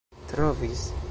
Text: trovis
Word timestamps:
trovis 0.27 0.91